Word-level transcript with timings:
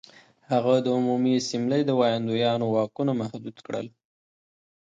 هغه 0.51 0.73
د 0.85 0.87
عمومي 0.97 1.31
اسامبلې 1.41 1.79
د 1.85 1.91
ویاندویانو 1.99 2.65
واکونه 2.75 3.11
محدود 3.21 3.57
کړل 3.65 3.87